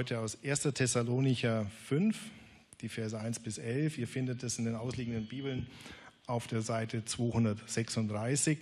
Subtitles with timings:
[0.00, 0.62] Heute aus 1.
[0.74, 2.18] Thessalonicher 5,
[2.80, 3.96] die Verse 1 bis 11.
[3.96, 5.68] Ihr findet es in den ausliegenden Bibeln
[6.26, 8.58] auf der Seite 236.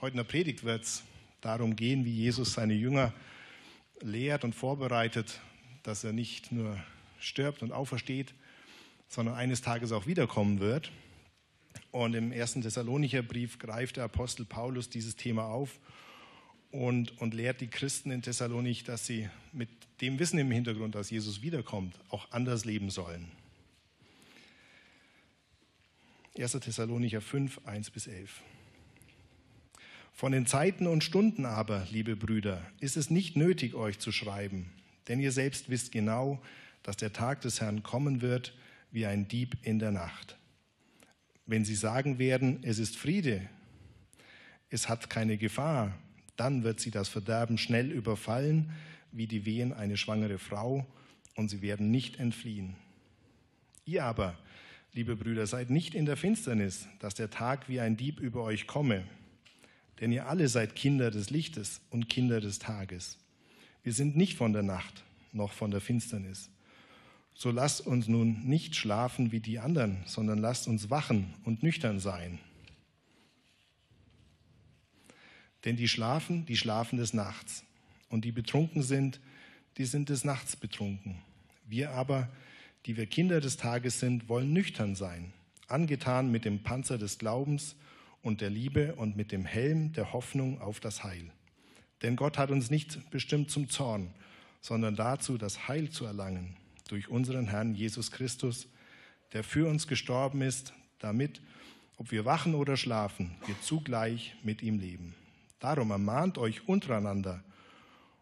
[0.00, 1.04] Heute in der Predigt wird es
[1.40, 3.12] darum gehen, wie Jesus seine Jünger
[4.00, 5.40] lehrt und vorbereitet,
[5.84, 6.76] dass er nicht nur
[7.20, 8.34] stirbt und aufersteht,
[9.06, 10.90] sondern eines Tages auch wiederkommen wird.
[11.92, 15.78] Und im ersten Thessalonicher Brief greift der Apostel Paulus dieses Thema auf
[16.70, 19.68] und, und lehrt die Christen in Thessalonich, dass sie mit
[20.00, 23.30] dem Wissen im Hintergrund, dass Jesus wiederkommt, auch anders leben sollen.
[26.38, 26.52] 1.
[26.52, 28.42] Thessalonicher 5, 1 bis 11.
[30.12, 34.70] Von den Zeiten und Stunden aber, liebe Brüder, ist es nicht nötig, euch zu schreiben,
[35.08, 36.40] denn ihr selbst wisst genau,
[36.82, 38.54] dass der Tag des Herrn kommen wird
[38.90, 40.36] wie ein Dieb in der Nacht.
[41.46, 43.48] Wenn sie sagen werden, es ist Friede,
[44.70, 45.96] es hat keine Gefahr,
[46.38, 48.70] dann wird sie das Verderben schnell überfallen,
[49.12, 50.86] wie die Wehen eine schwangere Frau,
[51.36, 52.74] und sie werden nicht entfliehen.
[53.84, 54.36] Ihr aber,
[54.92, 58.66] liebe Brüder, seid nicht in der Finsternis, dass der Tag wie ein Dieb über euch
[58.66, 59.04] komme.
[60.00, 63.18] Denn ihr alle seid Kinder des Lichtes und Kinder des Tages.
[63.82, 66.50] Wir sind nicht von der Nacht noch von der Finsternis.
[67.34, 72.00] So lasst uns nun nicht schlafen wie die anderen, sondern lasst uns wachen und nüchtern
[72.00, 72.40] sein.
[75.64, 77.64] Denn die schlafen, die schlafen des Nachts.
[78.08, 79.20] Und die betrunken sind,
[79.76, 81.18] die sind des Nachts betrunken.
[81.66, 82.28] Wir aber,
[82.86, 85.32] die wir Kinder des Tages sind, wollen nüchtern sein,
[85.66, 87.76] angetan mit dem Panzer des Glaubens
[88.22, 91.30] und der Liebe und mit dem Helm der Hoffnung auf das Heil.
[92.02, 94.10] Denn Gott hat uns nicht bestimmt zum Zorn,
[94.60, 96.56] sondern dazu, das Heil zu erlangen
[96.88, 98.68] durch unseren Herrn Jesus Christus,
[99.32, 101.40] der für uns gestorben ist, damit,
[101.96, 105.14] ob wir wachen oder schlafen, wir zugleich mit ihm leben.
[105.60, 107.42] Darum ermahnt euch untereinander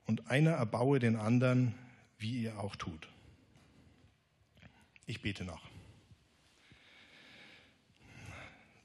[0.07, 1.75] und einer erbaue den anderen,
[2.19, 3.09] wie ihr auch tut.
[5.07, 5.63] Ich bete noch.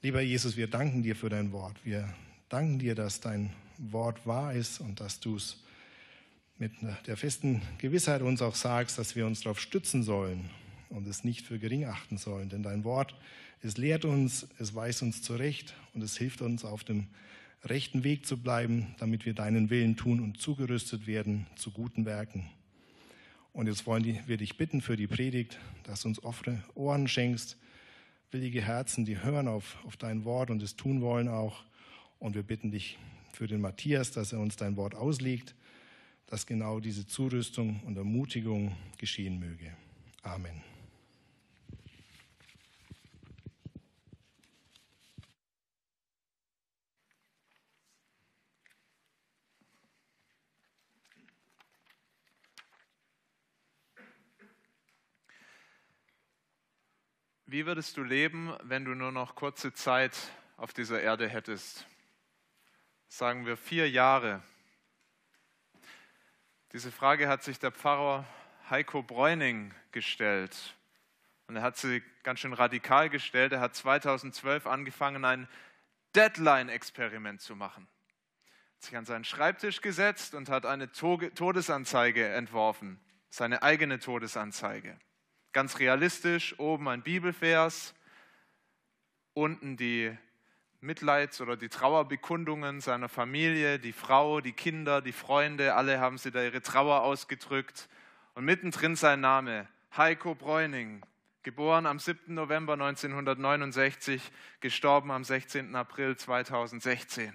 [0.02, 1.76] Lieber Jesus, wir danken dir für dein Wort.
[1.84, 2.12] Wir
[2.48, 5.58] danken dir, dass dein Wort wahr ist und dass du es
[6.58, 6.72] mit
[7.06, 10.50] der festen Gewissheit uns auch sagst, dass wir uns darauf stützen sollen
[10.90, 12.48] und es nicht für gering achten sollen.
[12.48, 13.14] Denn dein Wort,
[13.62, 17.08] es lehrt uns, es weist uns zurecht und es hilft uns auf dem
[17.64, 22.50] rechten Weg zu bleiben, damit wir deinen Willen tun und zugerüstet werden zu guten Werken.
[23.52, 27.56] Und jetzt wollen wir dich bitten für die Predigt, dass du uns offene Ohren schenkst,
[28.30, 31.64] willige Herzen, die hören auf, auf dein Wort und es tun wollen auch.
[32.18, 32.98] Und wir bitten dich
[33.32, 35.54] für den Matthias, dass er uns dein Wort auslegt,
[36.26, 39.76] dass genau diese Zurüstung und Ermutigung geschehen möge.
[40.22, 40.71] Amen.
[57.52, 60.16] Wie würdest du leben, wenn du nur noch kurze Zeit
[60.56, 61.86] auf dieser Erde hättest?
[63.08, 64.42] Sagen wir vier Jahre.
[66.72, 68.24] Diese Frage hat sich der Pfarrer
[68.70, 70.78] Heiko Bräuning gestellt.
[71.46, 73.52] Und er hat sie ganz schön radikal gestellt.
[73.52, 75.46] Er hat 2012 angefangen, ein
[76.16, 77.86] Deadline-Experiment zu machen.
[78.46, 82.98] Er hat sich an seinen Schreibtisch gesetzt und hat eine Todesanzeige entworfen,
[83.28, 84.98] seine eigene Todesanzeige.
[85.52, 87.94] Ganz realistisch, oben ein Bibelvers,
[89.34, 90.16] unten die
[90.80, 96.30] Mitleids- oder die Trauerbekundungen seiner Familie, die Frau, die Kinder, die Freunde, alle haben sie
[96.30, 97.88] da ihre Trauer ausgedrückt.
[98.34, 101.04] Und mittendrin sein Name, Heiko Bräuning,
[101.42, 102.34] geboren am 7.
[102.34, 105.76] November 1969, gestorben am 16.
[105.76, 107.32] April 2016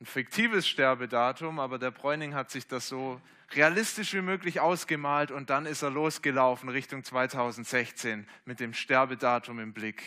[0.00, 3.20] ein fiktives Sterbedatum, aber der Bräuning hat sich das so
[3.52, 9.72] realistisch wie möglich ausgemalt und dann ist er losgelaufen Richtung 2016 mit dem Sterbedatum im
[9.72, 10.02] Blick.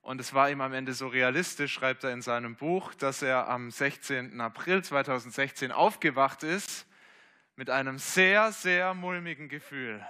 [0.00, 3.48] Und es war ihm am Ende so realistisch, schreibt er in seinem Buch, dass er
[3.48, 4.40] am 16.
[4.40, 6.86] April 2016 aufgewacht ist
[7.56, 10.06] mit einem sehr, sehr mulmigen Gefühl.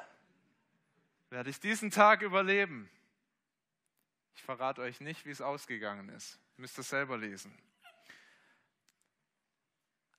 [1.31, 2.89] Werde ich diesen Tag überleben?
[4.37, 6.41] Ich verrate euch nicht, wie es ausgegangen ist.
[6.57, 7.57] Ihr müsst es selber lesen.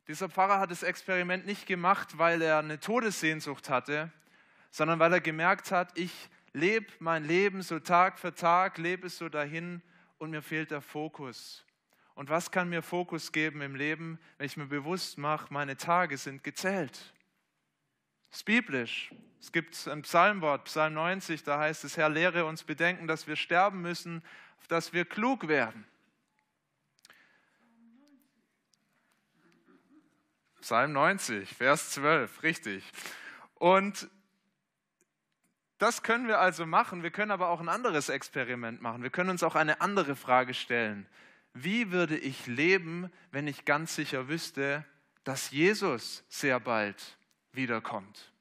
[0.07, 4.11] Dieser Pfarrer hat das Experiment nicht gemacht, weil er eine Todessehnsucht hatte,
[4.69, 9.17] sondern weil er gemerkt hat, ich lebe mein Leben so Tag für Tag, lebe es
[9.17, 9.81] so dahin
[10.19, 11.65] und mir fehlt der Fokus.
[12.13, 16.17] Und was kann mir Fokus geben im Leben, wenn ich mir bewusst mache, meine Tage
[16.17, 17.13] sind gezählt?
[18.29, 19.11] Das ist biblisch.
[19.39, 23.35] Es gibt ein Psalmwort, Psalm 90, da heißt es, Herr, lehre uns bedenken, dass wir
[23.35, 24.23] sterben müssen,
[24.67, 25.85] dass wir klug werden.
[30.65, 32.83] Psalm 90, Vers 12, richtig.
[33.53, 34.09] Und
[35.77, 37.03] das können wir also machen.
[37.03, 39.03] Wir können aber auch ein anderes Experiment machen.
[39.03, 41.05] Wir können uns auch eine andere Frage stellen.
[41.53, 44.83] Wie würde ich leben, wenn ich ganz sicher wüsste,
[45.23, 47.15] dass Jesus sehr bald
[47.51, 48.31] wiederkommt?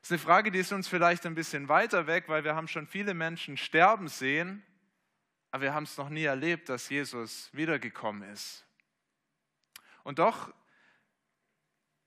[0.00, 2.66] Das ist eine Frage, die ist uns vielleicht ein bisschen weiter weg, weil wir haben
[2.66, 4.64] schon viele Menschen sterben sehen,
[5.52, 8.64] aber wir haben es noch nie erlebt, dass Jesus wiedergekommen ist.
[10.02, 10.52] Und doch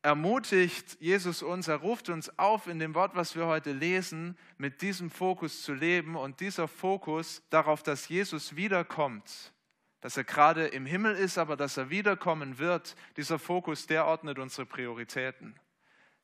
[0.01, 4.81] ermutigt Jesus uns, er ruft uns auf, in dem Wort, was wir heute lesen, mit
[4.81, 9.53] diesem Fokus zu leben und dieser Fokus darauf, dass Jesus wiederkommt,
[10.01, 14.39] dass er gerade im Himmel ist, aber dass er wiederkommen wird, dieser Fokus, der ordnet
[14.39, 15.59] unsere Prioritäten.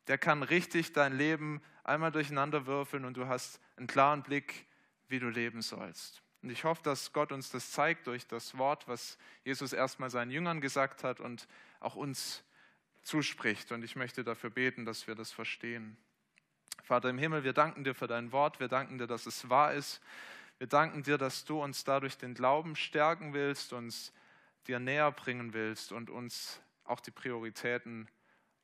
[0.07, 4.65] Der kann richtig dein Leben einmal durcheinander würfeln und du hast einen klaren Blick,
[5.07, 6.23] wie du leben sollst.
[6.41, 10.31] Und ich hoffe, dass Gott uns das zeigt durch das Wort, was Jesus erstmal seinen
[10.31, 11.47] Jüngern gesagt hat und
[11.79, 12.43] auch uns
[13.07, 13.71] zuspricht.
[13.71, 15.97] Und ich möchte dafür beten, dass wir das verstehen.
[16.83, 18.59] Vater im Himmel, wir danken dir für dein Wort.
[18.59, 20.01] Wir danken dir, dass es wahr ist.
[20.59, 24.11] Wir danken dir, dass du uns dadurch den Glauben stärken willst, uns
[24.67, 28.09] dir näher bringen willst und uns auch die Prioritäten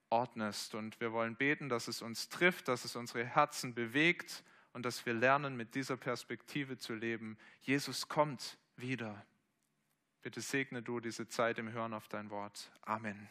[0.09, 0.75] ordnest.
[0.75, 4.43] Und wir wollen beten, dass es uns trifft, dass es unsere Herzen bewegt
[4.73, 7.37] und dass wir lernen, mit dieser Perspektive zu leben.
[7.61, 9.25] Jesus kommt wieder.
[10.21, 12.71] Bitte segne du diese Zeit im Hören auf dein Wort.
[12.81, 13.29] Amen.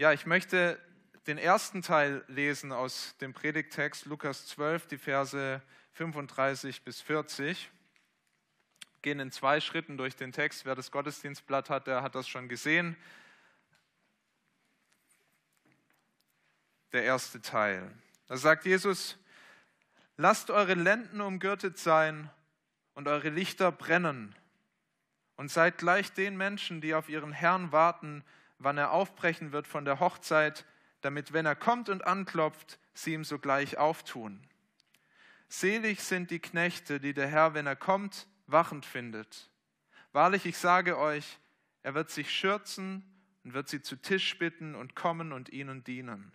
[0.00, 0.80] Ja, ich möchte
[1.26, 5.60] den ersten Teil lesen aus dem Predigtext Lukas 12, die Verse
[5.92, 7.70] 35 bis 40.
[9.02, 10.64] Gehen in zwei Schritten durch den Text.
[10.64, 12.96] Wer das Gottesdienstblatt hat, der hat das schon gesehen.
[16.92, 17.92] Der erste Teil.
[18.26, 19.18] Da sagt Jesus,
[20.16, 22.30] lasst eure Lenden umgürtet sein
[22.94, 24.34] und eure Lichter brennen
[25.36, 28.24] und seid gleich den Menschen, die auf ihren Herrn warten,
[28.60, 30.66] wann er aufbrechen wird von der Hochzeit,
[31.00, 34.40] damit, wenn er kommt und anklopft, sie ihm sogleich auftun.
[35.48, 39.50] Selig sind die Knechte, die der Herr, wenn er kommt, wachend findet.
[40.12, 41.38] Wahrlich, ich sage euch,
[41.82, 43.04] er wird sich schürzen
[43.44, 46.32] und wird sie zu Tisch bitten und kommen und ihnen dienen.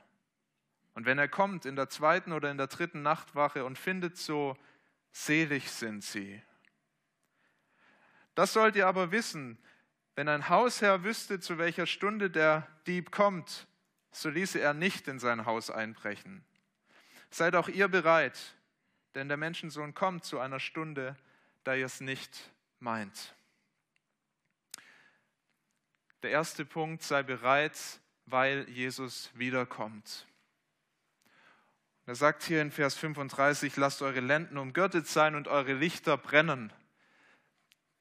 [0.96, 4.58] Und wenn er kommt in der zweiten oder in der dritten Nachtwache und findet so,
[5.12, 6.42] selig sind sie.
[8.34, 9.60] Das sollt ihr aber wissen,
[10.16, 13.68] wenn ein Hausherr wüsste, zu welcher Stunde der Dieb kommt,
[14.12, 16.44] so ließe er nicht in sein Haus einbrechen.
[17.30, 18.56] Seid auch ihr bereit,
[19.14, 21.18] denn der Menschensohn kommt zu einer Stunde,
[21.66, 23.36] da ihr es nicht meint.
[26.24, 27.78] Der erste Punkt, sei bereit,
[28.26, 30.26] weil Jesus wiederkommt.
[32.08, 36.72] Er sagt hier in Vers 35, lasst eure Lenden umgürtet sein und eure Lichter brennen.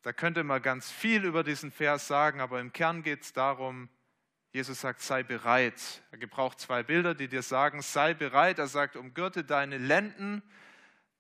[0.05, 3.89] Da könnte man ganz viel über diesen Vers sagen, aber im Kern geht es darum,
[4.53, 6.03] Jesus sagt, sei bereit.
[6.11, 8.59] Er gebraucht zwei Bilder, die dir sagen, sei bereit.
[8.59, 10.43] Er sagt, umgürte deine Lenden.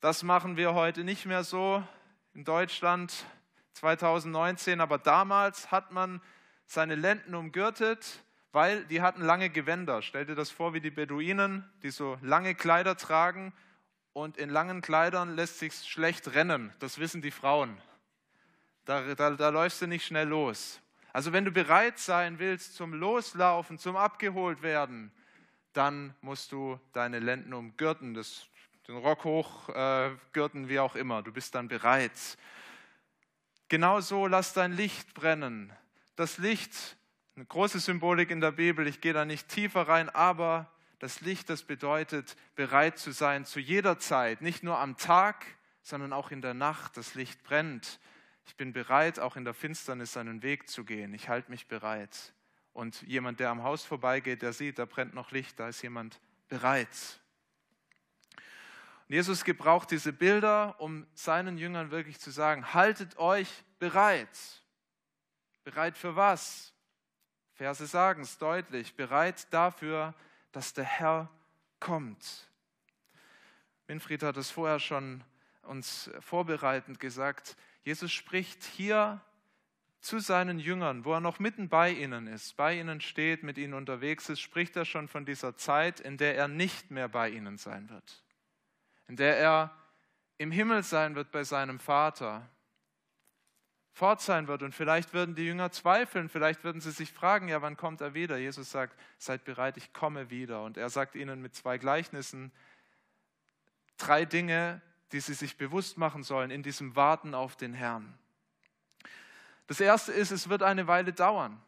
[0.00, 1.82] Das machen wir heute nicht mehr so
[2.34, 3.24] in Deutschland
[3.72, 6.20] 2019, aber damals hat man
[6.66, 8.22] seine Lenden umgürtet,
[8.52, 10.02] weil die hatten lange Gewänder.
[10.02, 13.54] Stell dir das vor wie die Beduinen, die so lange Kleider tragen
[14.12, 16.70] und in langen Kleidern lässt sich schlecht rennen.
[16.80, 17.80] Das wissen die Frauen.
[18.84, 20.80] Da, da, da läufst du nicht schnell los.
[21.12, 25.12] Also wenn du bereit sein willst zum Loslaufen, zum Abgeholt werden,
[25.72, 28.46] dann musst du deine Lenden umgürten, das,
[28.86, 31.22] den Rock hochgürten, äh, wie auch immer.
[31.22, 32.12] Du bist dann bereit.
[33.68, 35.72] Genauso lass dein Licht brennen.
[36.16, 36.96] Das Licht,
[37.36, 41.50] eine große Symbolik in der Bibel, ich gehe da nicht tiefer rein, aber das Licht,
[41.50, 45.44] das bedeutet, bereit zu sein zu jeder Zeit, nicht nur am Tag,
[45.82, 46.96] sondern auch in der Nacht.
[46.96, 47.98] Das Licht brennt.
[48.46, 51.14] Ich bin bereit, auch in der Finsternis seinen Weg zu gehen.
[51.14, 52.34] Ich halte mich bereit.
[52.72, 56.20] Und jemand, der am Haus vorbeigeht, der sieht, da brennt noch Licht, da ist jemand
[56.48, 57.20] bereit.
[59.08, 63.48] Und Jesus gebraucht diese Bilder, um seinen Jüngern wirklich zu sagen, haltet euch
[63.78, 64.62] bereit.
[65.62, 66.72] Bereit für was?
[67.54, 70.14] Verse sagen es deutlich, bereit dafür,
[70.52, 71.30] dass der Herr
[71.80, 72.50] kommt.
[73.86, 75.22] Winfried hat es vorher schon
[75.62, 79.20] uns vorbereitend gesagt, Jesus spricht hier
[80.00, 83.74] zu seinen Jüngern, wo er noch mitten bei ihnen ist, bei ihnen steht, mit ihnen
[83.74, 87.56] unterwegs ist, spricht er schon von dieser Zeit, in der er nicht mehr bei ihnen
[87.56, 88.22] sein wird,
[89.08, 89.74] in der er
[90.36, 92.48] im Himmel sein wird bei seinem Vater,
[93.92, 94.62] fort sein wird.
[94.62, 98.12] Und vielleicht würden die Jünger zweifeln, vielleicht würden sie sich fragen, ja, wann kommt er
[98.12, 98.36] wieder?
[98.36, 100.64] Jesus sagt, seid bereit, ich komme wieder.
[100.64, 102.52] Und er sagt ihnen mit zwei Gleichnissen
[103.96, 104.82] drei Dinge,
[105.14, 108.18] die sie sich bewusst machen sollen in diesem Warten auf den Herrn.
[109.68, 111.62] Das erste ist, es wird eine Weile dauern.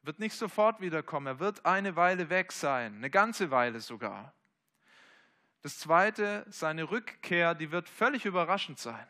[0.00, 4.32] Er wird nicht sofort wiederkommen, er wird eine Weile weg sein, eine ganze Weile sogar.
[5.60, 9.06] Das Zweite, seine Rückkehr, die wird völlig überraschend sein.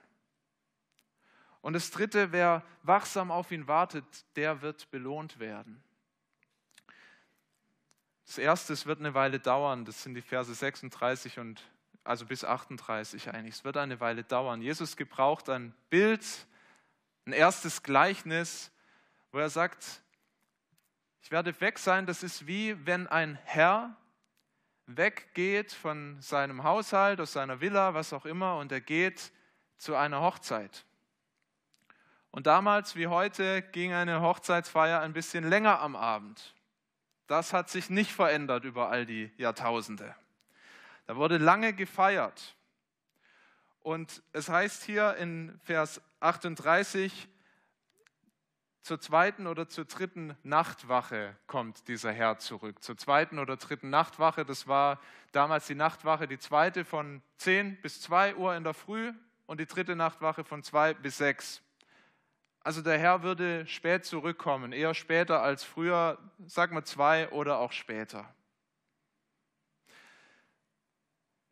[1.61, 5.81] Und das Dritte, wer wachsam auf ihn wartet, der wird belohnt werden.
[8.27, 11.63] Das Erste, es wird eine Weile dauern, das sind die Verse 36 und
[12.05, 13.57] also bis 38 eigentlich.
[13.57, 14.63] Es wird eine Weile dauern.
[14.63, 16.25] Jesus gebraucht ein Bild,
[17.27, 18.71] ein erstes Gleichnis,
[19.33, 20.03] wo er sagt,
[21.23, 23.97] ich werde weg sein, das ist wie wenn ein Herr
[24.87, 29.33] weggeht von seinem Haushalt, aus seiner Villa, was auch immer, und er geht
[29.77, 30.85] zu einer Hochzeit.
[32.33, 36.55] Und damals wie heute ging eine Hochzeitsfeier ein bisschen länger am Abend.
[37.27, 40.15] Das hat sich nicht verändert über all die Jahrtausende.
[41.11, 42.55] Da wurde lange gefeiert.
[43.81, 47.29] Und es heißt hier in Vers 38,
[48.83, 52.81] zur zweiten oder zur dritten Nachtwache kommt dieser Herr zurück.
[52.85, 55.01] Zur zweiten oder dritten Nachtwache, das war
[55.33, 59.13] damals die Nachtwache, die zweite von 10 bis 2 Uhr in der Früh
[59.47, 61.61] und die dritte Nachtwache von 2 bis 6.
[62.61, 67.73] Also der Herr würde spät zurückkommen, eher später als früher, sagen wir zwei oder auch
[67.73, 68.33] später.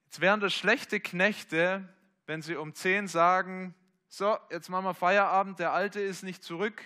[0.09, 1.87] Jetzt wären das schlechte Knechte,
[2.25, 3.75] wenn sie um zehn sagen,
[4.09, 6.83] so, jetzt machen wir Feierabend, der Alte ist nicht zurück,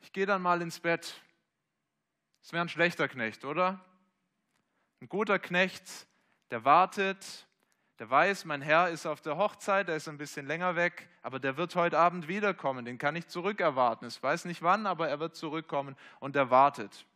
[0.00, 1.22] ich gehe dann mal ins Bett.
[2.42, 3.78] Das wäre ein schlechter Knecht, oder?
[5.00, 6.08] Ein guter Knecht,
[6.50, 7.46] der wartet,
[8.00, 11.38] der weiß, mein Herr ist auf der Hochzeit, der ist ein bisschen länger weg, aber
[11.38, 14.08] der wird heute Abend wiederkommen, den kann ich zurückerwarten.
[14.08, 17.06] Ich weiß nicht wann, aber er wird zurückkommen und er wartet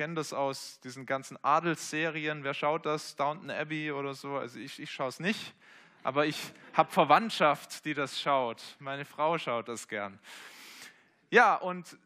[0.00, 2.42] kenne das aus diesen ganzen Adelsserien.
[2.42, 3.16] Wer schaut das?
[3.16, 4.38] Downton Abbey oder so?
[4.38, 5.54] Also ich, ich schaue es nicht,
[6.02, 8.62] aber ich habe Verwandtschaft, die das schaut.
[8.78, 10.18] Meine Frau schaut das gern.
[11.28, 11.98] Ja, und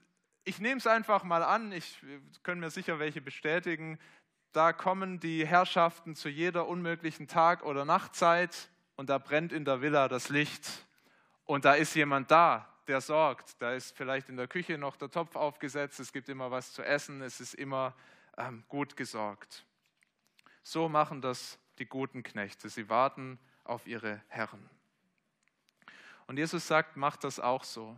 [0.43, 2.03] ich nehme es einfach mal an, ich
[2.43, 4.01] können mir sicher welche bestätigen.
[4.51, 9.83] Da kommen die Herrschaften zu jeder unmöglichen Tag- oder Nachtzeit und da brennt in der
[9.83, 10.69] Villa das Licht
[11.45, 13.61] und da ist jemand da, der sorgt.
[13.61, 16.83] Da ist vielleicht in der Küche noch der Topf aufgesetzt, es gibt immer was zu
[16.83, 17.95] essen, es ist immer
[18.37, 19.65] ähm, gut gesorgt.
[20.63, 22.69] So machen das die guten Knechte.
[22.69, 24.69] Sie warten auf ihre Herren.
[26.27, 27.97] Und Jesus sagt, macht das auch so.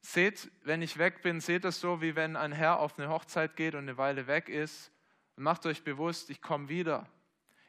[0.00, 3.56] Seht, wenn ich weg bin, seht das so, wie wenn ein Herr auf eine Hochzeit
[3.56, 4.92] geht und eine Weile weg ist.
[5.36, 7.06] Und macht euch bewusst, ich komme wieder.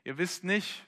[0.03, 0.86] Ihr wisst nicht,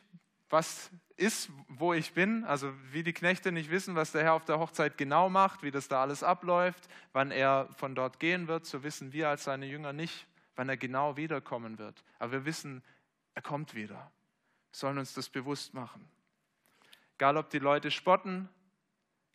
[0.49, 4.45] was ist, wo ich bin, also wie die Knechte nicht wissen, was der Herr auf
[4.45, 8.65] der Hochzeit genau macht, wie das da alles abläuft, wann er von dort gehen wird,
[8.65, 12.03] so wissen wir als seine Jünger nicht, wann er genau wiederkommen wird.
[12.19, 12.83] Aber wir wissen,
[13.35, 14.11] er kommt wieder.
[14.71, 16.09] Wir sollen uns das bewusst machen.
[17.15, 18.47] Egal, ob die Leute spotten,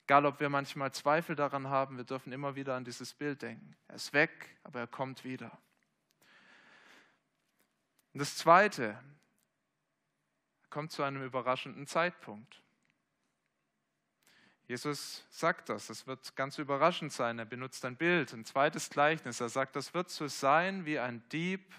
[0.07, 3.77] egal, ob wir manchmal Zweifel daran haben, wir dürfen immer wieder an dieses Bild denken.
[3.89, 5.51] Er ist weg, aber er kommt wieder.
[8.15, 8.99] Und das Zweite,
[10.75, 12.61] kommt zu einem überraschenden Zeitpunkt.
[14.67, 17.39] Jesus sagt das, es wird ganz überraschend sein.
[17.39, 19.41] Er benutzt ein Bild, ein zweites Gleichnis.
[19.41, 21.73] Er sagt, das wird so sein wie ein Dieb,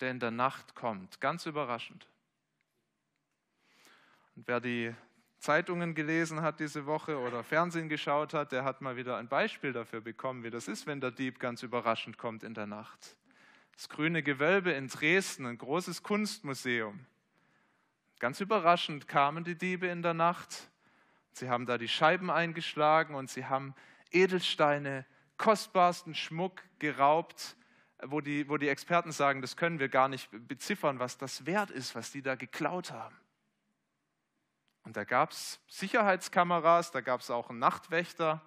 [0.00, 1.20] der in der Nacht kommt.
[1.20, 2.08] Ganz überraschend.
[4.34, 4.92] Und wer die
[5.38, 9.72] Zeitungen gelesen hat diese Woche oder Fernsehen geschaut hat, der hat mal wieder ein Beispiel
[9.72, 13.16] dafür bekommen, wie das ist, wenn der Dieb ganz überraschend kommt in der Nacht.
[13.76, 17.06] Das grüne Gewölbe in Dresden, ein großes Kunstmuseum.
[18.22, 20.70] Ganz überraschend kamen die Diebe in der Nacht.
[21.32, 23.74] Sie haben da die Scheiben eingeschlagen und sie haben
[24.12, 25.04] Edelsteine,
[25.38, 27.56] kostbarsten Schmuck geraubt,
[28.00, 31.72] wo die, wo die Experten sagen, das können wir gar nicht beziffern, was das wert
[31.72, 33.16] ist, was die da geklaut haben.
[34.84, 38.40] Und da gab es Sicherheitskameras, da gab es auch einen Nachtwächter,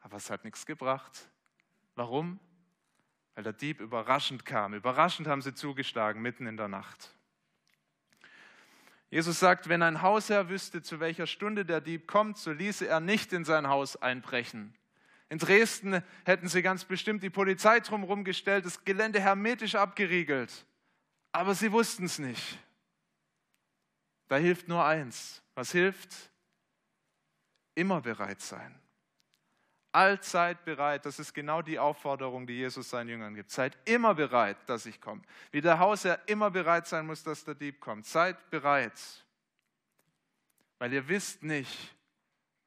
[0.00, 1.30] aber es hat nichts gebracht.
[1.96, 2.40] Warum?
[3.34, 4.72] Weil der Dieb überraschend kam.
[4.72, 7.12] Überraschend haben sie zugeschlagen, mitten in der Nacht.
[9.10, 13.00] Jesus sagt, wenn ein Hausherr wüsste, zu welcher Stunde der Dieb kommt, so ließe er
[13.00, 14.74] nicht in sein Haus einbrechen.
[15.28, 20.66] In Dresden hätten sie ganz bestimmt die Polizei drumherum gestellt, das Gelände hermetisch abgeriegelt.
[21.32, 22.58] Aber sie wussten es nicht.
[24.28, 25.42] Da hilft nur eins.
[25.54, 26.14] Was hilft?
[27.74, 28.80] Immer bereit sein
[29.96, 31.06] allzeit bereit.
[31.06, 33.50] Das ist genau die Aufforderung, die Jesus seinen Jüngern gibt.
[33.50, 35.22] Seid immer bereit, dass ich komme.
[35.50, 38.04] Wie der Hausherr immer bereit sein muss, dass der Dieb kommt.
[38.04, 38.92] Seid bereit.
[40.78, 41.96] Weil ihr wisst nicht,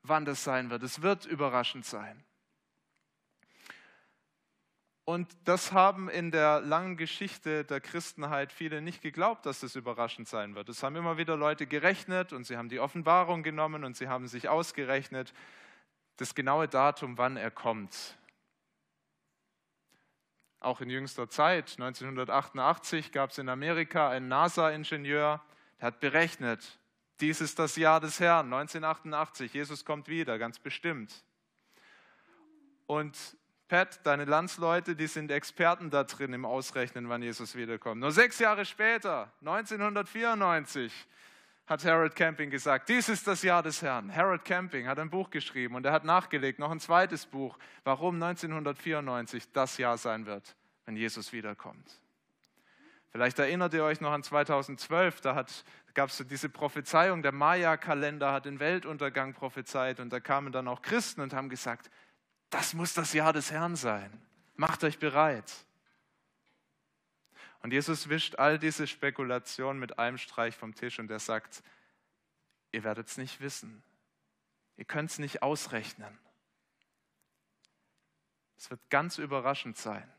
[0.01, 0.81] wann das sein wird.
[0.81, 2.23] Es wird überraschend sein.
[5.05, 10.27] Und das haben in der langen Geschichte der Christenheit viele nicht geglaubt, dass das überraschend
[10.27, 10.69] sein wird.
[10.69, 14.27] Es haben immer wieder Leute gerechnet und sie haben die Offenbarung genommen und sie haben
[14.27, 15.33] sich ausgerechnet,
[16.19, 18.17] das genaue Datum, wann er kommt.
[20.61, 21.71] auch in jüngster Zeit.
[21.79, 25.41] 1988 gab es in Amerika einen NASA-Ingenieur,
[25.79, 26.79] der hat berechnet,
[27.21, 31.23] dies ist das Jahr des Herrn, 1988, Jesus kommt wieder, ganz bestimmt.
[32.87, 33.17] Und
[33.69, 38.01] Pat, deine Landsleute, die sind Experten da drin im Ausrechnen, wann Jesus wiederkommt.
[38.01, 40.91] Nur sechs Jahre später, 1994,
[41.69, 44.13] hat Harold Camping gesagt, dies ist das Jahr des Herrn.
[44.13, 48.15] Harold Camping hat ein Buch geschrieben und er hat nachgelegt, noch ein zweites Buch, warum
[48.15, 52.01] 1994 das Jahr sein wird, wenn Jesus wiederkommt.
[53.11, 55.45] Vielleicht erinnert ihr euch noch an 2012, da
[55.93, 60.81] gab es diese Prophezeiung, der Maya-Kalender hat den Weltuntergang prophezeit und da kamen dann auch
[60.81, 61.91] Christen und haben gesagt,
[62.49, 64.11] das muss das Jahr des Herrn sein.
[64.55, 65.53] Macht euch bereit.
[67.61, 71.61] Und Jesus wischt all diese Spekulationen mit einem Streich vom Tisch und er sagt,
[72.71, 73.83] ihr werdet es nicht wissen.
[74.77, 76.17] Ihr könnt es nicht ausrechnen.
[78.57, 80.09] Es wird ganz überraschend sein.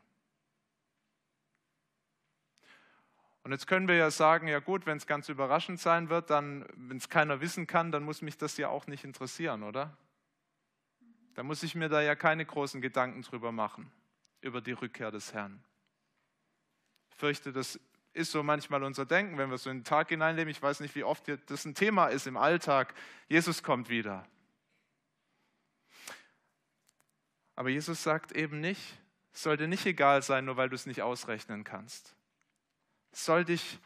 [3.43, 6.65] Und jetzt können wir ja sagen, ja gut, wenn es ganz überraschend sein wird, dann,
[6.75, 9.97] wenn es keiner wissen kann, dann muss mich das ja auch nicht interessieren, oder?
[11.33, 13.91] Da muss ich mir da ja keine großen Gedanken drüber machen,
[14.41, 15.63] über die Rückkehr des Herrn.
[17.21, 17.79] Ich fürchte, das
[18.13, 20.49] ist so manchmal unser Denken, wenn wir so in den Tag hineinleben.
[20.49, 22.95] Ich weiß nicht, wie oft das ein Thema ist im Alltag.
[23.29, 24.25] Jesus kommt wieder.
[27.55, 28.81] Aber Jesus sagt eben nicht,
[29.33, 32.15] es sollte nicht egal sein, nur weil du es nicht ausrechnen kannst.
[33.11, 33.77] Es soll dich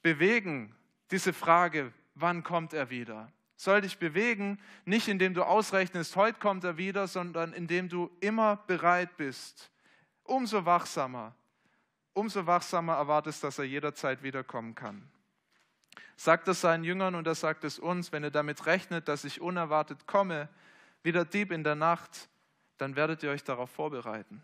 [0.00, 0.74] bewegen,
[1.10, 3.30] diese Frage, wann kommt er wieder?
[3.56, 8.56] soll dich bewegen, nicht indem du ausrechnest, heute kommt er wieder, sondern indem du immer
[8.56, 9.70] bereit bist,
[10.22, 11.34] umso wachsamer,
[12.18, 15.08] umso wachsamer erwartest, dass er jederzeit wiederkommen kann.
[16.16, 19.40] Sagt es seinen Jüngern und er sagt es uns, wenn ihr damit rechnet, dass ich
[19.40, 20.48] unerwartet komme,
[21.04, 22.28] wie der Dieb in der Nacht,
[22.76, 24.42] dann werdet ihr euch darauf vorbereiten.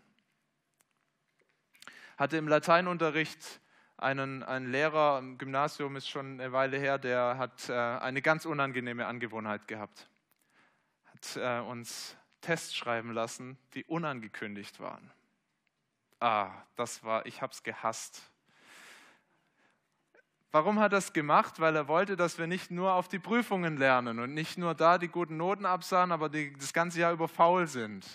[2.17, 3.59] Hatte im Lateinunterricht
[3.97, 8.45] einen, einen Lehrer im Gymnasium, ist schon eine Weile her, der hat äh, eine ganz
[8.45, 10.09] unangenehme Angewohnheit gehabt.
[11.07, 15.11] Hat äh, uns Tests schreiben lassen, die unangekündigt waren.
[16.19, 18.21] Ah, das war, ich habe es gehasst.
[20.51, 21.59] Warum hat er das gemacht?
[21.59, 24.97] Weil er wollte, dass wir nicht nur auf die Prüfungen lernen und nicht nur da
[24.97, 28.05] die guten Noten absahen, aber die, das ganze Jahr über faul sind.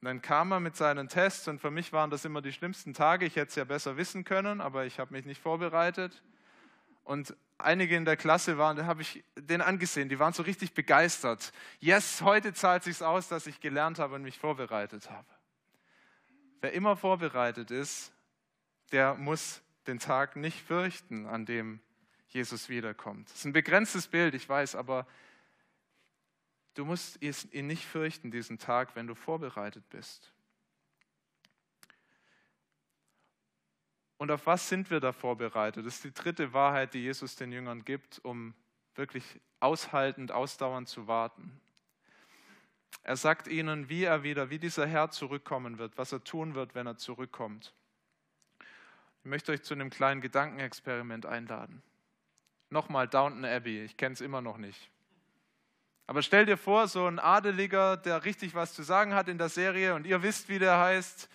[0.00, 2.92] Und dann kam er mit seinen Tests und für mich waren das immer die schlimmsten
[2.92, 3.24] Tage.
[3.24, 6.22] Ich hätte es ja besser wissen können, aber ich habe mich nicht vorbereitet.
[7.04, 10.74] Und einige in der Klasse waren, da habe ich den angesehen, die waren so richtig
[10.74, 11.52] begeistert.
[11.78, 15.26] Yes, heute zahlt sich aus, dass ich gelernt habe und mich vorbereitet habe.
[16.60, 18.12] Wer immer vorbereitet ist,
[18.92, 21.80] der muss den Tag nicht fürchten, an dem
[22.28, 23.28] Jesus wiederkommt.
[23.30, 25.06] Das ist ein begrenztes Bild, ich weiß, aber
[26.74, 30.32] Du musst ihn nicht fürchten, diesen Tag, wenn du vorbereitet bist.
[34.18, 35.84] Und auf was sind wir da vorbereitet?
[35.84, 38.54] Das ist die dritte Wahrheit, die Jesus den Jüngern gibt, um
[38.94, 39.24] wirklich
[39.60, 41.60] aushaltend, ausdauernd zu warten.
[43.02, 46.74] Er sagt ihnen, wie er wieder, wie dieser Herr zurückkommen wird, was er tun wird,
[46.74, 47.74] wenn er zurückkommt.
[49.22, 51.82] Ich möchte euch zu einem kleinen Gedankenexperiment einladen.
[52.70, 54.90] Nochmal Downton Abbey, ich kenne es immer noch nicht.
[56.06, 59.48] Aber stell dir vor, so ein Adeliger, der richtig was zu sagen hat in der
[59.48, 61.28] Serie und ihr wisst, wie der heißt,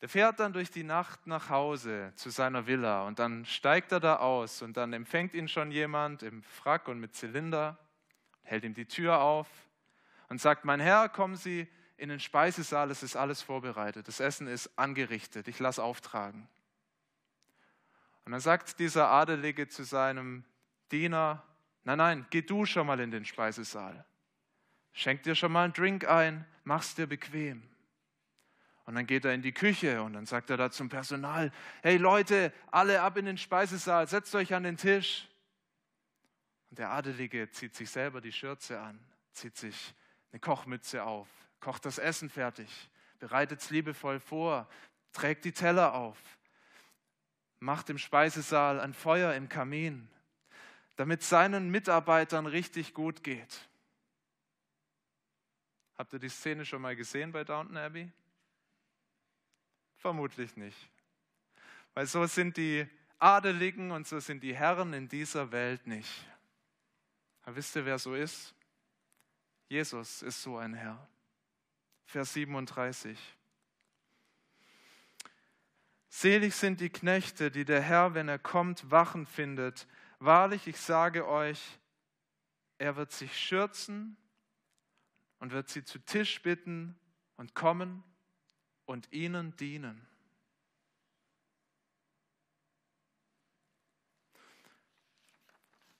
[0.00, 4.00] der fährt dann durch die Nacht nach Hause zu seiner Villa und dann steigt er
[4.00, 7.78] da aus und dann empfängt ihn schon jemand im Frack und mit Zylinder,
[8.42, 9.46] hält ihm die Tür auf
[10.30, 14.46] und sagt, mein Herr, kommen Sie in den Speisesaal, es ist alles vorbereitet, das Essen
[14.46, 16.48] ist angerichtet, ich lasse auftragen.
[18.24, 20.44] Und dann sagt dieser Adelige zu seinem
[20.90, 21.44] Diener,
[21.84, 24.04] Nein, nein, geh du schon mal in den Speisesaal.
[24.92, 27.62] Schenk dir schon mal einen Drink ein, mach's dir bequem.
[28.84, 31.96] Und dann geht er in die Küche und dann sagt er da zum Personal, hey
[31.96, 35.28] Leute, alle ab in den Speisesaal, setzt euch an den Tisch.
[36.70, 38.98] Und der Adelige zieht sich selber die Schürze an,
[39.32, 39.94] zieht sich
[40.32, 41.28] eine Kochmütze auf,
[41.60, 44.68] kocht das Essen fertig, bereitet es liebevoll vor,
[45.12, 46.18] trägt die Teller auf,
[47.58, 50.08] macht im Speisesaal ein Feuer im Kamin,
[50.96, 53.68] damit seinen Mitarbeitern richtig gut geht.
[55.96, 58.10] Habt ihr die Szene schon mal gesehen bei Downton Abbey?
[59.96, 60.90] Vermutlich nicht.
[61.92, 62.88] Weil so sind die
[63.18, 66.26] Adeligen und so sind die Herren in dieser Welt nicht.
[67.42, 68.54] Aber wisst ihr, wer so ist?
[69.70, 71.08] Jesus ist so ein Herr.
[72.04, 73.16] Vers 37.
[76.08, 79.86] Selig sind die Knechte, die der Herr, wenn er kommt, wachen findet.
[80.18, 81.78] Wahrlich, ich sage euch,
[82.78, 84.16] er wird sich schürzen
[85.38, 86.98] und wird sie zu Tisch bitten
[87.36, 88.02] und kommen
[88.86, 90.04] und ihnen dienen.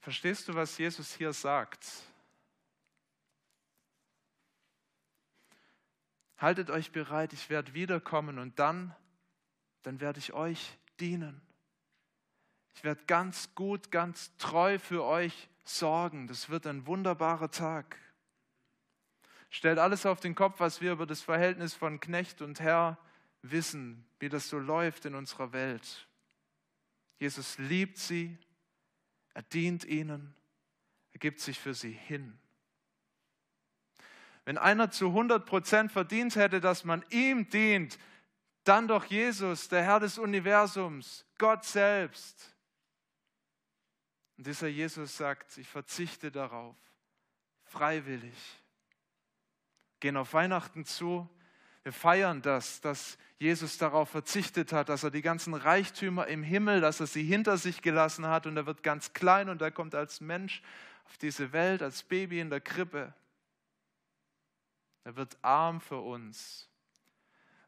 [0.01, 2.10] Verstehst du, was Jesus hier sagt?
[6.41, 8.97] Haltet euch bereit, ich werde wiederkommen und dann,
[9.83, 11.43] dann werde ich euch dienen.
[12.75, 16.29] Ich werde ganz gut, ganz treu für euch sorgen.
[16.29, 17.99] Das wird ein wunderbarer Tag.
[19.51, 22.97] Stellt alles auf den Kopf, was wir über das Verhältnis von Knecht und Herr
[23.43, 26.09] wissen, wie das so läuft in unserer Welt.
[27.19, 28.39] Jesus liebt sie,
[29.35, 30.35] er dient ihnen,
[31.13, 32.40] er gibt sich für sie hin.
[34.51, 38.01] Wenn einer zu 100 Prozent verdient hätte, dass man ihm dient,
[38.65, 42.53] dann doch Jesus, der Herr des Universums, Gott selbst.
[44.37, 46.75] Und dieser Jesus sagt, ich verzichte darauf,
[47.63, 48.35] freiwillig.
[50.01, 51.31] Gehen auf Weihnachten zu,
[51.85, 56.81] wir feiern das, dass Jesus darauf verzichtet hat, dass er die ganzen Reichtümer im Himmel,
[56.81, 59.95] dass er sie hinter sich gelassen hat und er wird ganz klein und er kommt
[59.95, 60.61] als Mensch
[61.05, 63.15] auf diese Welt, als Baby in der Krippe.
[65.05, 66.69] Er wird arm für uns,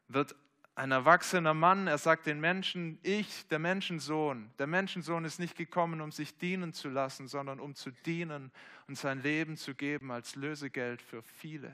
[0.07, 0.35] wird
[0.75, 6.01] ein erwachsener Mann, er sagt den Menschen, ich, der Menschensohn, der Menschensohn ist nicht gekommen,
[6.01, 8.51] um sich dienen zu lassen, sondern um zu dienen
[8.87, 11.67] und sein Leben zu geben als Lösegeld für viele.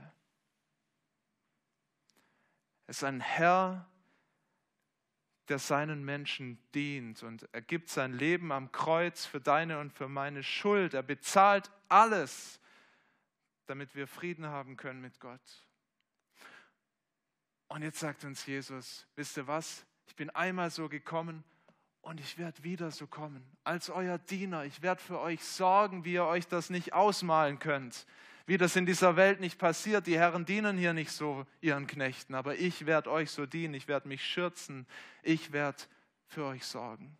[2.88, 3.88] Er ist ein Herr,
[5.48, 10.10] der seinen Menschen dient und er gibt sein Leben am Kreuz für deine und für
[10.10, 10.94] meine Schuld.
[10.94, 12.60] Er bezahlt alles
[13.70, 15.42] damit wir Frieden haben können mit Gott.
[17.68, 19.86] Und jetzt sagt uns Jesus, wisst ihr was?
[20.08, 21.44] Ich bin einmal so gekommen
[22.02, 23.46] und ich werde wieder so kommen.
[23.64, 24.66] Als euer Diener.
[24.66, 28.08] Ich werde für euch sorgen, wie ihr euch das nicht ausmalen könnt.
[28.48, 30.08] Wie das in dieser Welt nicht passiert.
[30.08, 33.76] Die Herren dienen hier nicht so ihren Knechten, aber ich werde euch so dienen.
[33.76, 34.88] Ich werde mich schürzen.
[35.22, 35.84] Ich werde
[36.26, 37.16] für euch sorgen.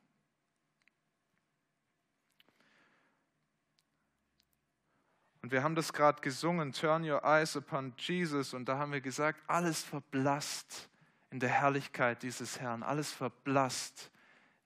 [5.50, 8.54] Und wir haben das gerade gesungen, Turn Your Eyes Upon Jesus.
[8.54, 10.88] Und da haben wir gesagt, alles verblasst
[11.32, 12.84] in der Herrlichkeit dieses Herrn.
[12.84, 14.12] Alles verblasst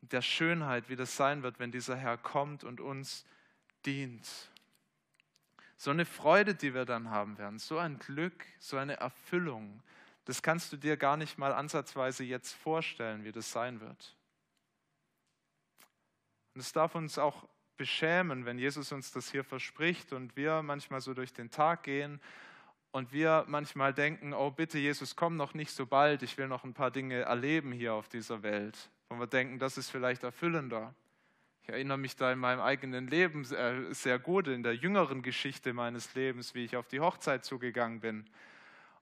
[0.01, 3.23] in der Schönheit, wie das sein wird, wenn dieser Herr kommt und uns
[3.85, 4.27] dient.
[5.77, 9.81] So eine Freude, die wir dann haben werden, so ein Glück, so eine Erfüllung,
[10.25, 14.17] das kannst du dir gar nicht mal ansatzweise jetzt vorstellen, wie das sein wird.
[16.53, 17.47] Und es darf uns auch
[17.83, 22.21] beschämen, wenn Jesus uns das hier verspricht und wir manchmal so durch den Tag gehen
[22.93, 26.63] und wir manchmal denken, oh bitte Jesus, komm noch nicht so bald, ich will noch
[26.63, 28.89] ein paar Dinge erleben hier auf dieser Welt.
[29.09, 30.95] Und wir denken, das ist vielleicht erfüllender.
[31.63, 36.15] Ich erinnere mich da in meinem eigenen Leben sehr gut, in der jüngeren Geschichte meines
[36.15, 38.23] Lebens, wie ich auf die Hochzeit zugegangen bin.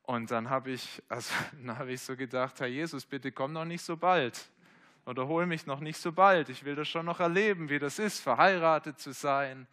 [0.01, 1.31] Und dann habe ich, also,
[1.63, 4.49] dann habe ich so gedacht, Herr Jesus, bitte komm noch nicht so bald
[5.05, 6.49] oder hol mich noch nicht so bald.
[6.49, 9.67] Ich will das schon noch erleben, wie das ist, verheiratet zu sein,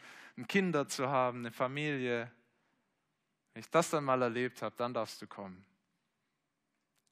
[0.47, 2.31] Kinder zu haben, eine Familie.
[3.53, 5.65] Wenn ich das dann mal erlebt habe, dann darfst du kommen.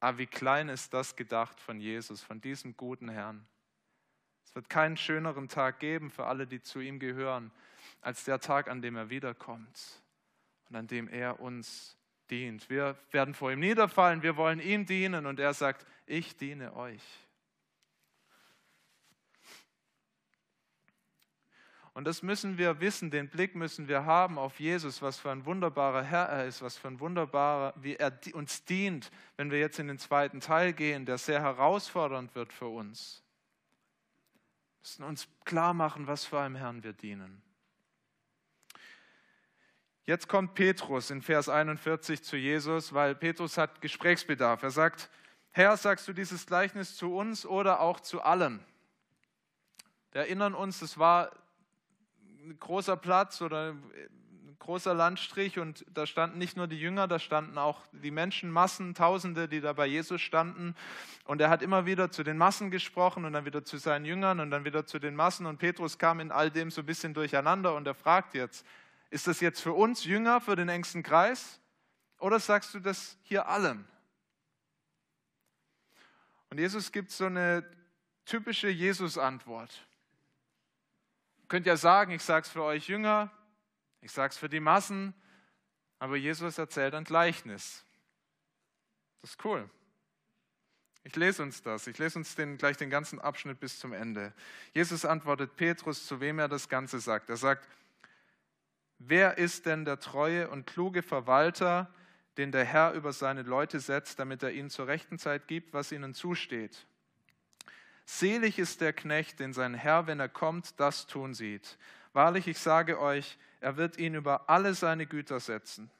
[0.00, 3.46] Aber wie klein ist das gedacht von Jesus, von diesem guten Herrn.
[4.44, 7.50] Es wird keinen schöneren Tag geben für alle, die zu ihm gehören,
[8.00, 10.02] als der Tag, an dem er wiederkommt
[10.68, 11.96] und an dem er uns
[12.30, 12.70] dient.
[12.70, 17.02] Wir werden vor ihm niederfallen, wir wollen ihm dienen und er sagt, ich diene euch.
[21.96, 25.46] Und das müssen wir wissen, den Blick müssen wir haben auf Jesus, was für ein
[25.46, 29.78] wunderbarer Herr er ist, was für ein wunderbarer, wie er uns dient, wenn wir jetzt
[29.78, 33.24] in den zweiten Teil gehen, der sehr herausfordernd wird für uns.
[34.74, 37.40] Wir müssen uns klar machen, was für einem Herrn wir dienen.
[40.04, 44.62] Jetzt kommt Petrus in Vers 41 zu Jesus, weil Petrus hat Gesprächsbedarf.
[44.62, 45.08] Er sagt,
[45.50, 48.62] Herr, sagst du dieses Gleichnis zu uns oder auch zu allen?
[50.12, 51.32] Wir erinnern uns, es war
[52.46, 57.18] ein großer Platz oder ein großer Landstrich und da standen nicht nur die Jünger, da
[57.18, 60.74] standen auch die Menschenmassen, Tausende, die da bei Jesus standen.
[61.24, 64.40] Und er hat immer wieder zu den Massen gesprochen und dann wieder zu seinen Jüngern
[64.40, 65.46] und dann wieder zu den Massen.
[65.46, 68.64] Und Petrus kam in all dem so ein bisschen durcheinander und er fragt jetzt,
[69.10, 71.60] ist das jetzt für uns Jünger, für den engsten Kreis?
[72.18, 73.86] Oder sagst du das hier allen?
[76.50, 77.64] Und Jesus gibt so eine
[78.24, 79.86] typische Jesus-Antwort
[81.48, 83.30] könnt ja sagen, ich sage es für euch Jünger,
[84.00, 85.14] ich sage es für die Massen,
[85.98, 87.84] aber Jesus erzählt ein Gleichnis.
[89.22, 89.68] Das ist cool.
[91.06, 91.86] Ich lese uns das.
[91.86, 94.32] Ich lese uns den, gleich den ganzen Abschnitt bis zum Ende.
[94.74, 97.30] Jesus antwortet Petrus, zu wem er das Ganze sagt.
[97.30, 97.68] Er sagt,
[98.98, 101.94] wer ist denn der treue und kluge Verwalter,
[102.36, 105.92] den der Herr über seine Leute setzt, damit er ihnen zur rechten Zeit gibt, was
[105.92, 106.86] ihnen zusteht.
[108.08, 111.76] Selig ist der Knecht, den sein Herr, wenn er kommt, das tun sieht.
[112.12, 115.90] Wahrlich, ich sage euch, er wird ihn über alle seine Güter setzen.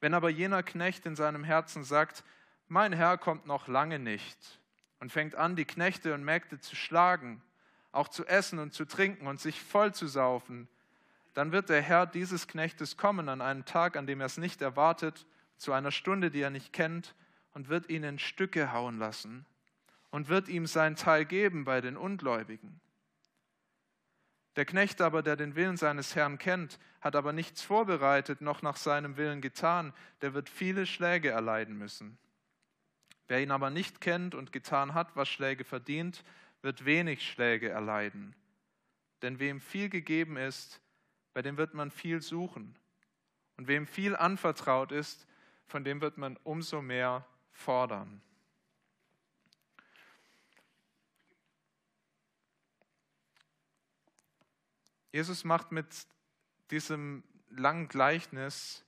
[0.00, 2.24] Wenn aber jener Knecht in seinem Herzen sagt,
[2.66, 4.60] mein Herr kommt noch lange nicht,
[4.98, 7.42] und fängt an, die Knechte und Mägde zu schlagen,
[7.92, 10.66] auch zu essen und zu trinken und sich voll zu saufen,
[11.32, 14.62] dann wird der Herr dieses Knechtes kommen an einem Tag, an dem er es nicht
[14.62, 15.26] erwartet,
[15.58, 17.14] zu einer Stunde, die er nicht kennt,
[17.52, 19.46] und wird ihn in Stücke hauen lassen
[20.14, 22.80] und wird ihm sein Teil geben bei den Ungläubigen.
[24.54, 28.76] Der Knecht aber, der den Willen seines Herrn kennt, hat aber nichts vorbereitet noch nach
[28.76, 32.16] seinem Willen getan, der wird viele Schläge erleiden müssen.
[33.26, 36.22] Wer ihn aber nicht kennt und getan hat, was Schläge verdient,
[36.62, 38.36] wird wenig Schläge erleiden.
[39.20, 40.80] Denn wem viel gegeben ist,
[41.32, 42.78] bei dem wird man viel suchen.
[43.56, 45.26] Und wem viel anvertraut ist,
[45.66, 48.22] von dem wird man umso mehr fordern.
[55.14, 55.86] Jesus macht mit
[56.72, 58.84] diesem langen Gleichnis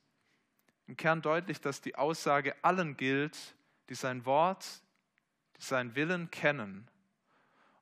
[0.88, 3.54] im Kern deutlich, dass die Aussage allen gilt,
[3.88, 4.82] die sein Wort,
[5.56, 6.90] die seinen Willen kennen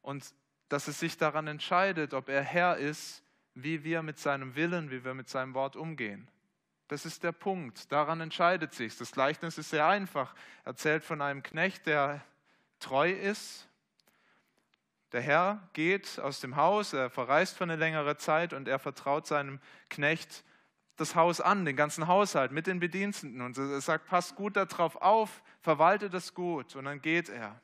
[0.02, 0.34] und
[0.68, 3.22] dass es sich daran entscheidet, ob er Herr ist,
[3.54, 6.28] wie wir mit seinem Willen, wie wir mit seinem Wort umgehen.
[6.88, 7.90] Das ist der Punkt.
[7.92, 8.98] Daran entscheidet sich.
[8.98, 10.34] Das Gleichnis ist sehr einfach.
[10.64, 12.22] Erzählt von einem Knecht, der
[12.78, 13.70] treu ist
[15.14, 19.28] der Herr geht aus dem Haus, er verreist für eine längere Zeit und er vertraut
[19.28, 20.44] seinem Knecht
[20.96, 23.40] das Haus an, den ganzen Haushalt mit den Bediensteten.
[23.40, 26.74] Und er sagt, passt gut darauf auf, verwalte das gut.
[26.74, 27.60] Und dann geht er.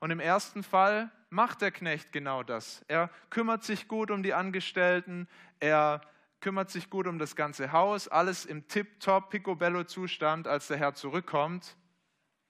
[0.00, 2.84] Und im ersten Fall macht der Knecht genau das.
[2.88, 5.28] Er kümmert sich gut um die Angestellten,
[5.60, 6.02] er
[6.40, 11.74] kümmert sich gut um das ganze Haus, alles im tip-top, picobello-Zustand, als der Herr zurückkommt.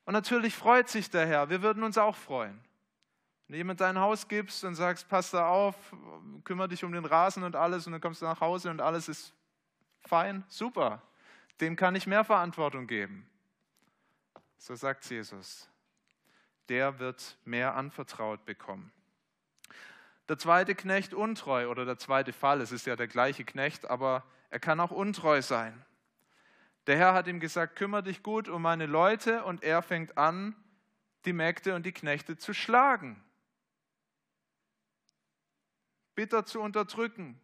[0.05, 2.61] Und natürlich freut sich der Herr, wir würden uns auch freuen.
[3.51, 5.75] Wenn du jemand dein Haus gibst und sagst, pass da auf,
[6.45, 9.09] kümmere dich um den Rasen und alles und dann kommst du nach Hause und alles
[9.09, 9.35] ist
[10.03, 11.03] fein, super.
[11.61, 13.29] Dem kann ich mehr Verantwortung geben.
[14.57, 15.69] So sagt Jesus.
[16.69, 18.93] Der wird mehr anvertraut bekommen.
[20.29, 24.23] Der zweite Knecht untreu oder der zweite Fall, es ist ja der gleiche Knecht, aber
[24.51, 25.85] er kann auch untreu sein.
[26.87, 30.55] Der Herr hat ihm gesagt, kümmere dich gut um meine Leute und er fängt an,
[31.25, 33.21] die Mägde und die Knechte zu schlagen
[36.21, 37.41] bitter zu unterdrücken.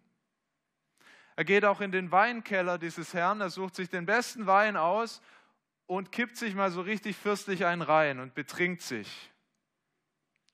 [1.35, 5.23] Er geht auch in den Weinkeller dieses Herrn, er sucht sich den besten Wein aus
[5.87, 9.33] und kippt sich mal so richtig fürstlich einen rein und betrinkt sich.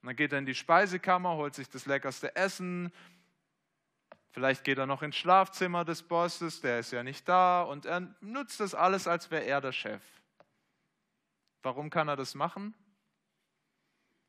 [0.00, 2.92] Und dann geht er in die Speisekammer, holt sich das leckerste Essen.
[4.30, 7.62] Vielleicht geht er noch ins Schlafzimmer des Bosses, der ist ja nicht da.
[7.62, 10.02] Und er nutzt das alles, als wäre er der Chef.
[11.64, 12.72] Warum kann er das machen?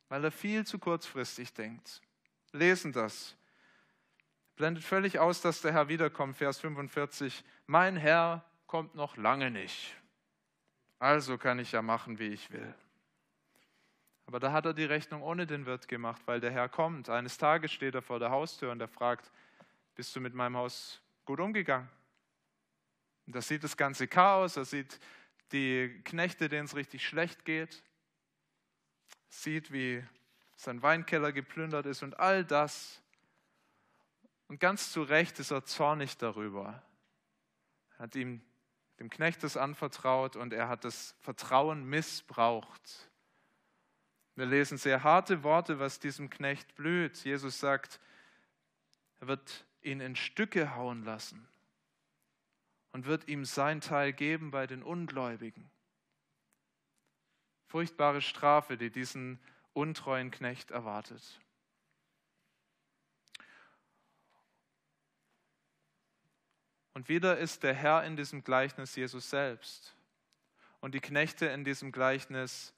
[0.09, 2.01] Weil er viel zu kurzfristig denkt.
[2.53, 3.37] Lesen das
[4.63, 6.37] blendet völlig aus, dass der Herr wiederkommt.
[6.37, 9.93] Vers 45, mein Herr kommt noch lange nicht.
[10.99, 12.73] Also kann ich ja machen, wie ich will.
[14.25, 17.09] Aber da hat er die Rechnung ohne den Wirt gemacht, weil der Herr kommt.
[17.09, 19.33] Eines Tages steht er vor der Haustür und er fragt,
[19.95, 21.89] bist du mit meinem Haus gut umgegangen?
[23.27, 24.97] Und da sieht das ganze Chaos, er sieht
[25.51, 27.83] die Knechte, denen es richtig schlecht geht,
[29.27, 30.01] sieht, wie
[30.55, 33.02] sein Weinkeller geplündert ist und all das
[34.47, 36.83] und ganz zu Recht ist er zornig darüber.
[37.97, 38.41] Er hat ihm
[38.99, 43.09] dem Knecht das anvertraut und er hat das Vertrauen missbraucht.
[44.35, 47.23] Wir lesen sehr harte Worte, was diesem Knecht blüht.
[47.23, 47.99] Jesus sagt,
[49.19, 51.47] er wird ihn in Stücke hauen lassen
[52.91, 55.69] und wird ihm sein Teil geben bei den Ungläubigen.
[57.67, 59.39] Furchtbare Strafe, die diesen
[59.73, 61.39] untreuen Knecht erwartet.
[66.93, 69.95] Und wieder ist der Herr in diesem Gleichnis Jesus selbst.
[70.79, 72.73] Und die Knechte in diesem Gleichnis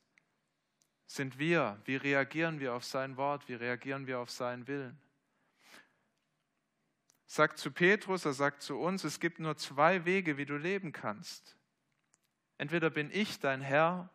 [1.07, 1.79] sind wir.
[1.85, 3.47] Wie reagieren wir auf sein Wort?
[3.49, 4.97] Wie reagieren wir auf seinen Willen?
[7.27, 10.91] Sagt zu Petrus, er sagt zu uns, es gibt nur zwei Wege, wie du leben
[10.91, 11.57] kannst.
[12.57, 14.09] Entweder bin ich dein Herr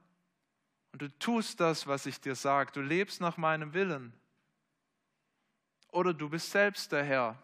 [0.92, 4.14] und du tust das, was ich dir sage, du lebst nach meinem Willen.
[5.88, 7.42] Oder du bist selbst der Herr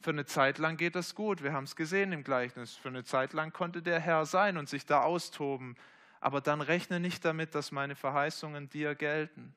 [0.00, 1.42] für eine Zeit lang geht das gut.
[1.42, 2.76] Wir haben es gesehen im Gleichnis.
[2.76, 5.76] Für eine Zeit lang konnte der Herr sein und sich da austoben.
[6.20, 9.54] Aber dann rechne nicht damit, dass meine Verheißungen dir gelten.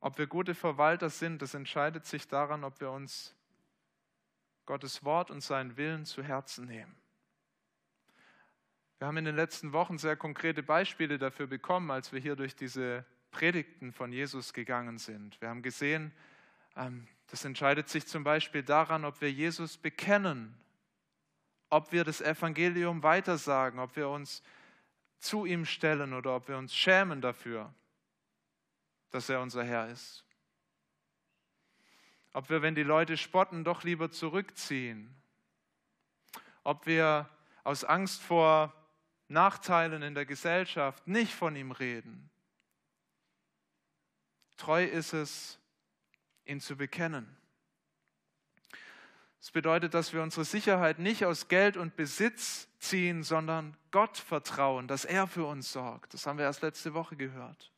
[0.00, 3.34] Ob wir gute Verwalter sind, das entscheidet sich daran, ob wir uns
[4.64, 6.94] Gottes Wort und seinen Willen zu Herzen nehmen.
[8.98, 12.54] Wir haben in den letzten Wochen sehr konkrete Beispiele dafür bekommen, als wir hier durch
[12.56, 13.04] diese
[13.36, 15.38] Predigten von Jesus gegangen sind.
[15.42, 16.10] Wir haben gesehen,
[16.74, 20.58] ähm, das entscheidet sich zum Beispiel daran, ob wir Jesus bekennen,
[21.68, 24.42] ob wir das Evangelium weitersagen, ob wir uns
[25.18, 27.74] zu ihm stellen oder ob wir uns schämen dafür,
[29.10, 30.24] dass er unser Herr ist.
[32.32, 35.14] Ob wir, wenn die Leute spotten, doch lieber zurückziehen.
[36.64, 37.28] Ob wir
[37.64, 38.72] aus Angst vor
[39.28, 42.30] Nachteilen in der Gesellschaft nicht von ihm reden.
[44.56, 45.58] Treu ist es,
[46.44, 47.36] ihn zu bekennen.
[49.40, 54.88] Das bedeutet, dass wir unsere Sicherheit nicht aus Geld und Besitz ziehen, sondern Gott vertrauen,
[54.88, 56.14] dass er für uns sorgt.
[56.14, 57.70] Das haben wir erst letzte Woche gehört.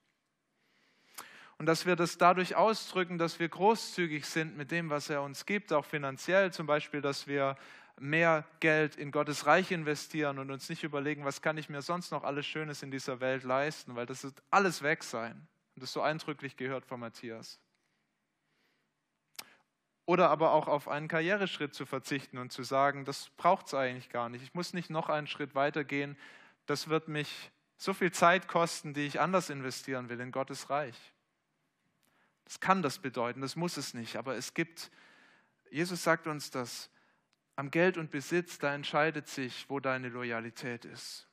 [1.59, 5.45] Und dass wir das dadurch ausdrücken, dass wir großzügig sind mit dem, was er uns
[5.45, 7.57] gibt, auch finanziell, zum Beispiel, dass wir
[8.01, 12.13] mehr Geld in Gottes Reich investieren und uns nicht überlegen, was kann ich mir sonst
[12.13, 15.49] noch alles Schönes in dieser Welt leisten, weil das wird alles weg sein.
[15.79, 17.61] Und das so eindrücklich gehört von Matthias.
[20.07, 24.11] Oder aber auch auf einen Karriereschritt zu verzichten und zu sagen, das braucht es eigentlich
[24.11, 24.43] gar nicht.
[24.43, 26.19] Ich muss nicht noch einen Schritt weitergehen.
[26.67, 30.97] Das wird mich so viel Zeit kosten, die ich anders investieren will in Gottes Reich.
[32.43, 34.17] Das kann das bedeuten, das muss es nicht.
[34.17, 34.91] Aber es gibt,
[35.71, 36.91] Jesus sagt uns das,
[37.55, 41.28] am Geld und Besitz, da entscheidet sich, wo deine Loyalität ist.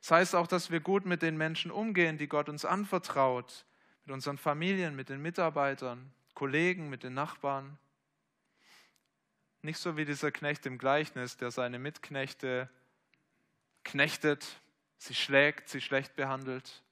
[0.00, 3.66] Das heißt auch, dass wir gut mit den Menschen umgehen, die Gott uns anvertraut,
[4.04, 7.78] mit unseren Familien, mit den Mitarbeitern, Kollegen, mit den Nachbarn.
[9.62, 12.70] Nicht so wie dieser Knecht im Gleichnis, der seine Mitknechte
[13.84, 14.60] knechtet,
[14.96, 16.82] sie schlägt, sie schlecht behandelt,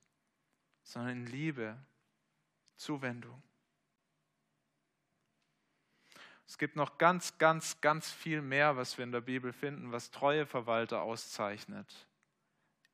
[0.82, 1.78] sondern in Liebe,
[2.76, 3.42] Zuwendung.
[6.46, 10.10] Es gibt noch ganz, ganz, ganz viel mehr, was wir in der Bibel finden, was
[10.10, 12.07] treue Verwalter auszeichnet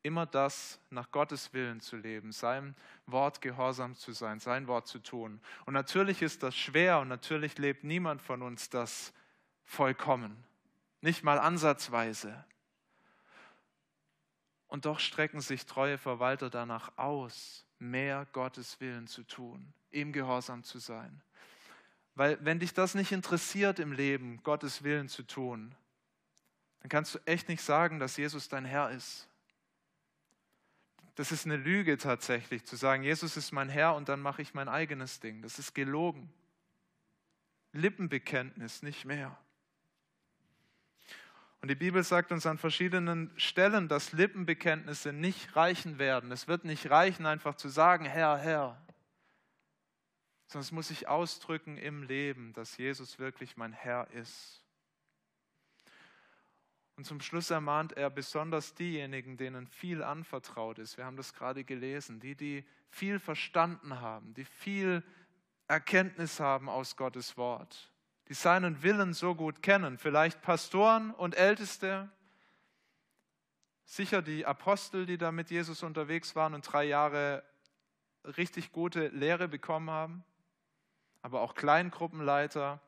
[0.04, 2.74] immer das nach Gottes Willen zu leben, seinem
[3.06, 5.40] Wort gehorsam zu sein, sein Wort zu tun.
[5.64, 9.14] Und natürlich ist das schwer und natürlich lebt niemand von uns das
[9.64, 10.44] vollkommen,
[11.00, 12.44] nicht mal ansatzweise.
[14.68, 20.64] Und doch strecken sich treue Verwalter danach aus, mehr Gottes Willen zu tun, ihm gehorsam
[20.64, 21.22] zu sein.
[22.14, 25.74] Weil wenn dich das nicht interessiert im Leben, Gottes Willen zu tun,
[26.80, 29.28] dann kannst du echt nicht sagen, dass Jesus dein Herr ist
[31.14, 34.54] das ist eine Lüge tatsächlich, zu sagen, Jesus ist mein Herr und dann mache ich
[34.54, 35.42] mein eigenes Ding.
[35.42, 36.32] Das ist gelogen.
[37.72, 39.36] Lippenbekenntnis, nicht mehr.
[41.60, 46.30] Und die Bibel sagt uns an verschiedenen Stellen, dass Lippenbekenntnisse nicht reichen werden.
[46.30, 48.80] Es wird nicht reichen, einfach zu sagen, Herr, Herr,
[50.52, 54.63] es muss sich ausdrücken im Leben, dass Jesus wirklich mein Herr ist.
[56.96, 60.96] Und zum Schluss ermahnt er besonders diejenigen, denen viel anvertraut ist.
[60.96, 62.20] Wir haben das gerade gelesen.
[62.20, 65.02] Die, die viel verstanden haben, die viel
[65.66, 67.90] Erkenntnis haben aus Gottes Wort,
[68.28, 69.98] die seinen Willen so gut kennen.
[69.98, 72.10] Vielleicht Pastoren und Älteste,
[73.84, 77.42] sicher die Apostel, die da mit Jesus unterwegs waren und drei Jahre
[78.24, 80.24] richtig gute Lehre bekommen haben,
[81.22, 82.80] aber auch Kleingruppenleiter,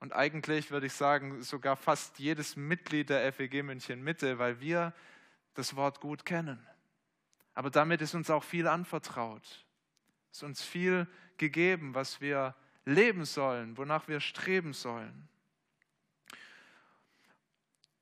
[0.00, 4.92] und eigentlich würde ich sagen, sogar fast jedes Mitglied der FEG München Mitte, weil wir
[5.54, 6.64] das Wort gut kennen.
[7.54, 9.64] Aber damit ist uns auch viel anvertraut.
[10.30, 11.06] Es ist uns viel
[11.38, 12.54] gegeben, was wir
[12.84, 15.28] leben sollen, wonach wir streben sollen.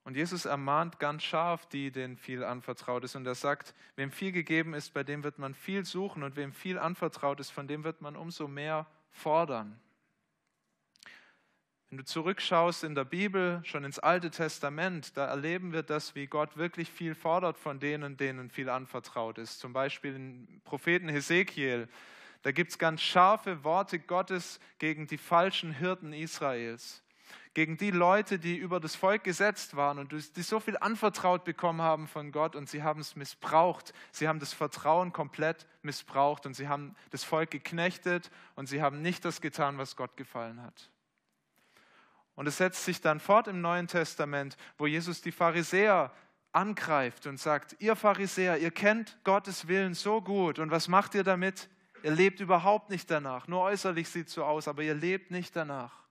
[0.03, 3.17] Und Jesus ermahnt ganz scharf die, denen viel anvertraut ist.
[3.17, 6.23] Und er sagt, wem viel gegeben ist, bei dem wird man viel suchen.
[6.23, 9.81] Und wem viel anvertraut ist, von dem wird man umso mehr fordern.
[11.95, 16.27] Wenn du zurückschaust in der Bibel, schon ins Alte Testament, da erleben wir das, wie
[16.27, 19.61] Gott wirklich viel fordert von denen, denen viel anvertraut ist.
[19.61, 21.89] Zum Beispiel im Propheten Hesekiel.
[22.43, 27.05] Da gibt es ganz scharfe Worte Gottes gegen die falschen Hirten Israels.
[27.55, 31.83] Gegen die Leute, die über das Volk gesetzt waren und die so viel anvertraut bekommen
[31.83, 33.93] haben von Gott und sie haben es missbraucht.
[34.11, 39.01] Sie haben das Vertrauen komplett missbraucht und sie haben das Volk geknechtet und sie haben
[39.01, 40.91] nicht das getan, was Gott gefallen hat.
[42.35, 46.13] Und es setzt sich dann fort im Neuen Testament, wo Jesus die Pharisäer
[46.53, 51.25] angreift und sagt, ihr Pharisäer, ihr kennt Gottes Willen so gut und was macht ihr
[51.25, 51.69] damit?
[52.03, 53.49] Ihr lebt überhaupt nicht danach.
[53.49, 56.05] Nur äußerlich sieht es so aus, aber ihr lebt nicht danach.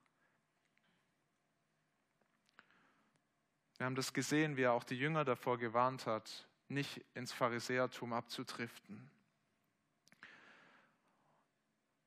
[3.78, 8.13] Wir haben das gesehen, wie er auch die Jünger davor gewarnt hat, nicht ins Pharisäertum
[8.13, 9.09] abzudriften.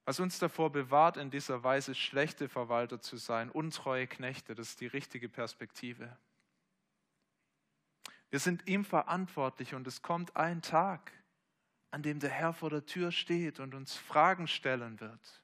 [0.07, 4.81] Was uns davor bewahrt, in dieser Weise schlechte Verwalter zu sein, untreue Knechte, das ist
[4.81, 6.17] die richtige Perspektive.
[8.31, 11.13] Wir sind ihm verantwortlich und es kommt ein Tag,
[11.91, 15.43] an dem der Herr vor der Tür steht und uns Fragen stellen wird.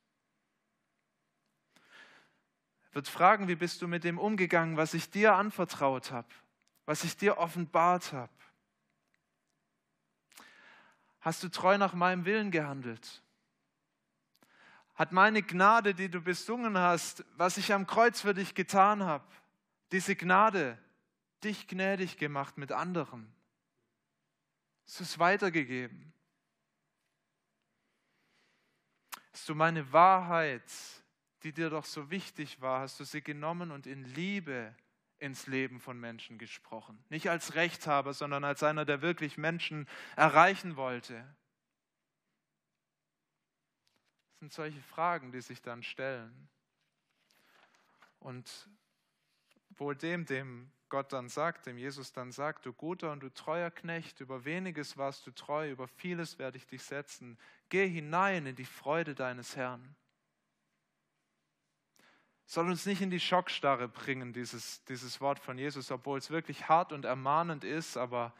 [2.91, 6.29] Er wird fragen, wie bist du mit dem umgegangen, was ich dir anvertraut habe,
[6.87, 8.33] was ich dir offenbart habe.
[11.21, 13.23] Hast du treu nach meinem Willen gehandelt?
[15.03, 19.25] Hat meine Gnade, die du besungen hast, was ich am Kreuz für dich getan habe,
[19.91, 20.79] diese Gnade,
[21.43, 23.27] dich gnädig gemacht mit anderen.
[24.87, 26.13] Es ist weitergegeben.
[29.33, 30.71] Hast du meine Wahrheit,
[31.43, 34.73] die dir doch so wichtig war, hast du sie genommen und in Liebe
[35.19, 37.05] ins Leben von Menschen gesprochen.
[37.09, 41.27] Nicht als Rechthaber, sondern als einer, der wirklich Menschen erreichen wollte.
[44.43, 46.49] Sind solche Fragen, die sich dann stellen.
[48.19, 48.69] Und
[49.77, 53.71] wohl dem, dem Gott dann sagt, dem Jesus dann sagt, du guter und du treuer
[53.71, 57.39] Knecht, über weniges warst du treu, über vieles werde ich dich setzen.
[57.69, 59.95] Geh hinein in die Freude deines Herrn.
[62.45, 66.69] Soll uns nicht in die Schockstarre bringen, dieses, dieses Wort von Jesus, obwohl es wirklich
[66.69, 68.35] hart und ermahnend ist, aber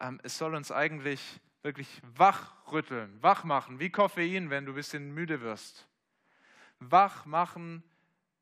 [0.00, 5.12] ähm, es soll uns eigentlich wirklich wachrütteln, wach machen, wie Koffein, wenn du ein bisschen
[5.12, 5.88] müde wirst.
[6.78, 7.82] Wach machen,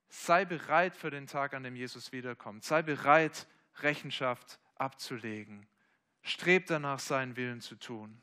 [0.09, 2.65] sei bereit für den Tag, an dem Jesus wiederkommt.
[2.65, 3.47] Sei bereit,
[3.79, 5.67] Rechenschaft abzulegen.
[6.21, 8.21] Streb danach, seinen Willen zu tun.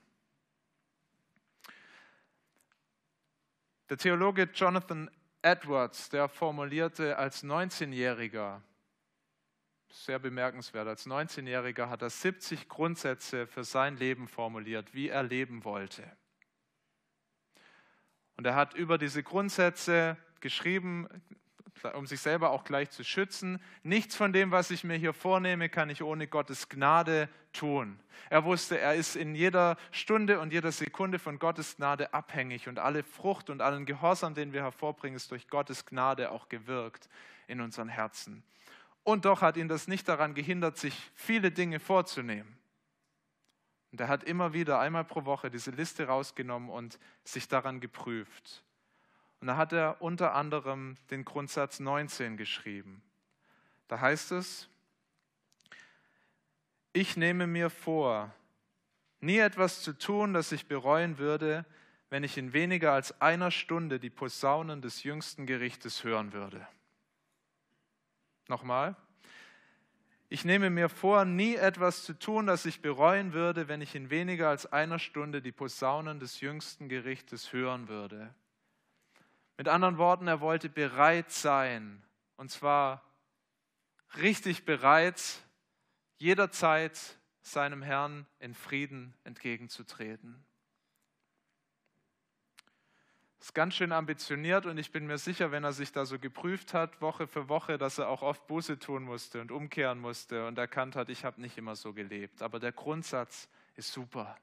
[3.89, 5.10] Der Theologe Jonathan
[5.41, 8.62] Edwards, der formulierte als 19-Jähriger,
[9.92, 10.88] sehr bemerkenswert.
[10.88, 16.04] Als 19-Jähriger hat er 70 Grundsätze für sein Leben formuliert, wie er leben wollte.
[18.38, 21.08] Und er hat über diese Grundsätze geschrieben,
[21.94, 23.62] um sich selber auch gleich zu schützen.
[23.84, 28.00] Nichts von dem, was ich mir hier vornehme, kann ich ohne Gottes Gnade tun.
[28.30, 32.80] Er wusste, er ist in jeder Stunde und jeder Sekunde von Gottes Gnade abhängig und
[32.80, 37.10] alle Frucht und allen Gehorsam, den wir hervorbringen, ist durch Gottes Gnade auch gewirkt
[37.48, 38.44] in unseren Herzen.
[39.04, 42.58] Und doch hat ihn das nicht daran gehindert, sich viele Dinge vorzunehmen.
[43.91, 48.64] Und er hat immer wieder einmal pro Woche diese Liste rausgenommen und sich daran geprüft.
[49.41, 53.02] Und da hat er unter anderem den Grundsatz 19 geschrieben.
[53.88, 54.70] Da heißt es,
[56.93, 58.34] ich nehme mir vor,
[59.20, 61.66] nie etwas zu tun, das ich bereuen würde,
[62.10, 66.68] wenn ich in weniger als einer Stunde die Posaunen des jüngsten Gerichtes hören würde.
[68.52, 68.97] Nochmal.
[70.28, 74.10] Ich nehme mir vor, nie etwas zu tun, das ich bereuen würde, wenn ich in
[74.10, 78.36] weniger als einer Stunde die Posaunen des jüngsten Gerichtes hören würde.
[79.58, 82.04] Mit anderen Worten, er wollte bereit sein,
[82.36, 83.02] und zwar
[84.18, 85.22] richtig bereit,
[86.18, 86.99] jederzeit
[87.41, 90.43] seinem Herrn in Frieden entgegenzutreten.
[93.42, 96.76] Ist ganz schön ambitioniert und ich bin mir sicher, wenn er sich da so geprüft
[96.76, 100.60] hat, Woche für Woche, dass er auch oft Buße tun musste und umkehren musste und
[100.60, 102.44] erkannt hat, ich habe nicht immer so gelebt.
[102.44, 104.38] Aber der Grundsatz ist super.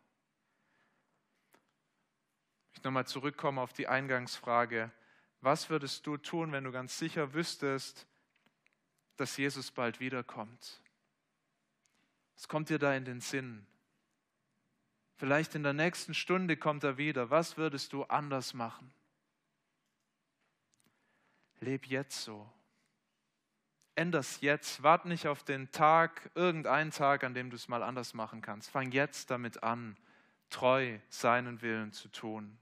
[2.72, 4.90] Ich nochmal zurückkomme auf die Eingangsfrage.
[5.42, 8.04] Was würdest du tun, wenn du ganz sicher wüsstest,
[9.16, 10.80] dass Jesus bald wiederkommt?
[12.34, 13.64] Was kommt dir da in den Sinn?
[15.18, 17.28] Vielleicht in der nächsten Stunde kommt er wieder.
[17.28, 18.92] Was würdest du anders machen?
[21.58, 22.48] Leb jetzt so.
[23.96, 24.84] Änder's jetzt.
[24.84, 28.70] Wart nicht auf den Tag, irgendeinen Tag, an dem du es mal anders machen kannst.
[28.70, 29.96] Fang jetzt damit an,
[30.50, 32.56] treu seinen Willen zu tun.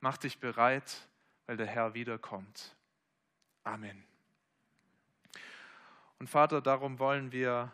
[0.00, 1.06] Mach dich bereit,
[1.44, 2.74] weil der Herr wiederkommt.
[3.62, 4.02] Amen.
[6.18, 7.72] Und Vater, darum wollen wir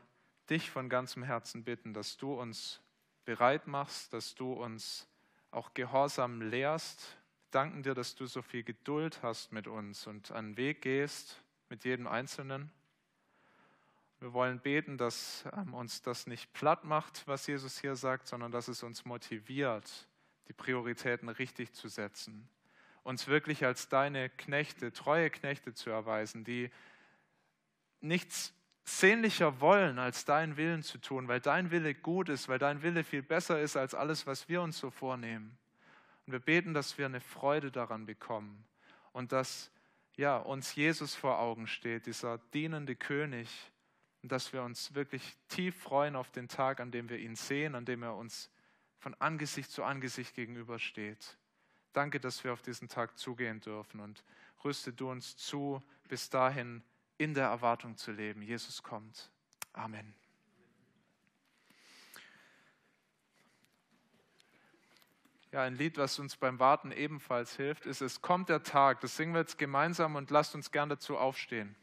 [0.51, 2.82] dich von ganzem Herzen bitten, dass du uns
[3.25, 5.09] bereit machst, dass du uns
[5.51, 7.19] auch Gehorsam lehrst.
[7.51, 11.85] Danken dir, dass du so viel Geduld hast mit uns und einen Weg gehst mit
[11.85, 12.71] jedem Einzelnen.
[14.21, 18.53] Wir wollen beten, dass ähm, uns das nicht platt macht, was Jesus hier sagt, sondern
[18.53, 20.07] dass es uns motiviert,
[20.49, 22.49] die Prioritäten richtig zu setzen.
[23.03, 26.71] Uns wirklich als deine Knechte, treue Knechte zu erweisen, die
[28.01, 28.55] nichts
[28.85, 33.05] sehnlicher wollen, als deinen Willen zu tun, weil dein Wille gut ist, weil dein Wille
[33.05, 35.57] viel besser ist als alles, was wir uns so vornehmen.
[36.27, 38.65] Und wir beten, dass wir eine Freude daran bekommen
[39.13, 39.71] und dass
[40.17, 43.49] ja, uns Jesus vor Augen steht, dieser dienende König,
[44.23, 47.75] und dass wir uns wirklich tief freuen auf den Tag, an dem wir ihn sehen,
[47.75, 48.51] an dem er uns
[48.99, 51.39] von Angesicht zu Angesicht gegenübersteht.
[51.93, 54.23] Danke, dass wir auf diesen Tag zugehen dürfen und
[54.65, 56.85] rüste du uns zu, bis dahin
[57.19, 58.43] in der Erwartung zu leben.
[58.43, 59.31] Jesus kommt.
[59.73, 60.15] Amen.
[65.53, 69.01] Ja, ein Lied, was uns beim Warten ebenfalls hilft, ist Es kommt der Tag.
[69.03, 71.77] Das singen wir jetzt gemeinsam und lasst uns gern dazu aufstehen.